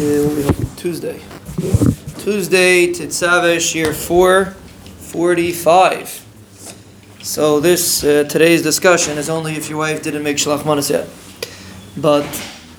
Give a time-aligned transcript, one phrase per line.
[0.00, 1.20] Tuesday.
[2.20, 6.26] Tuesday, Titzavish, year 445.
[7.20, 11.06] So this, uh, today's discussion is only if your wife didn't make Shalach Manas yet.
[11.98, 12.24] But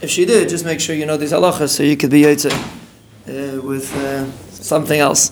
[0.02, 2.54] if she did, just make sure you know these halachas so you could be Yitzhak
[2.54, 5.32] uh, with uh, something else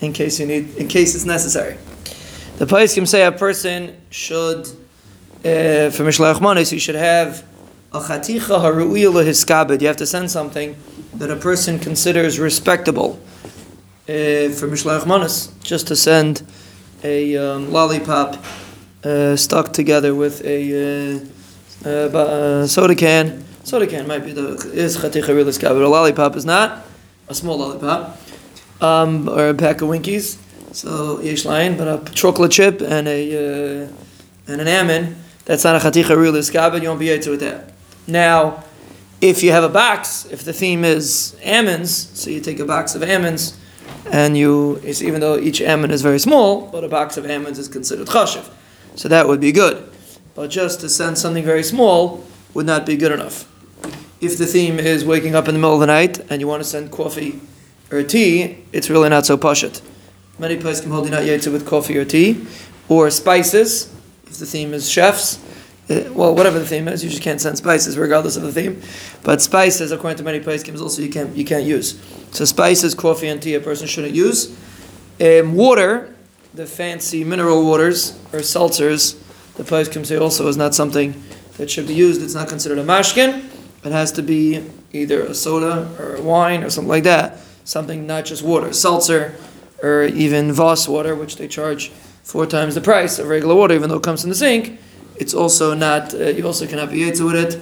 [0.00, 1.76] in case you need, in case it's necessary.
[2.56, 7.44] The Paiskim say a person should, uh, for Mishlach Manas, you should have
[7.92, 9.80] a chaticha.
[9.80, 10.76] You have to send something
[11.14, 13.18] that a person considers respectable
[14.08, 16.42] uh, for Mishlach Manas, just to send
[17.02, 18.36] a um, lollipop
[19.04, 21.20] uh, stuck together with a
[21.84, 23.44] uh, uh, soda can.
[23.64, 26.84] Soda can might be the is chaticha but a lollipop is not
[27.28, 28.18] a small lollipop,
[28.80, 30.38] um, or a pack of Winkies.
[30.72, 33.88] So yesh line, but a chocolate chip and a uh,
[34.46, 35.16] and an almond.
[35.44, 37.77] That's not a chaticha realiska, but you won't be able to with that.
[38.08, 38.64] Now,
[39.20, 42.94] if you have a box, if the theme is almonds, so you take a box
[42.94, 43.56] of almonds
[44.10, 47.68] and you, even though each almond is very small, but a box of almonds is
[47.68, 48.50] considered chashiv.
[48.94, 49.92] So that would be good.
[50.34, 52.24] But just to send something very small
[52.54, 53.46] would not be good enough.
[54.22, 56.62] If the theme is waking up in the middle of the night and you want
[56.62, 57.40] to send coffee
[57.90, 59.82] or tea, it's really not so pashut.
[60.38, 62.46] Many places can hold you not yetzer with coffee or tea,
[62.88, 63.92] or spices,
[64.26, 65.38] if the theme is chefs.
[65.90, 68.82] Uh, well, whatever the theme is, you just can't send spices regardless of the theme.
[69.22, 71.98] But spices, according to many places, also you can't you can't use.
[72.30, 74.56] So spices, coffee, and tea, a person shouldn't use.
[75.20, 76.14] Um, water,
[76.54, 79.18] the fancy mineral waters or seltzers,
[79.54, 81.20] the place can say also is not something
[81.56, 82.22] that should be used.
[82.22, 83.44] It's not considered a mashkin.
[83.84, 87.38] It has to be either a soda or a wine or something like that.
[87.64, 89.34] Something not just water, seltzer,
[89.82, 91.90] or even Voss water, which they charge
[92.22, 94.80] four times the price of regular water, even though it comes in the sink.
[95.18, 96.14] It's also not.
[96.14, 97.60] Uh, you also cannot be yetzer with it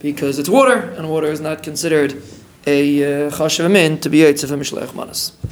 [0.00, 2.22] because it's water, and water is not considered
[2.66, 5.32] a uh, chashav min to be yetzer for mishlech manas.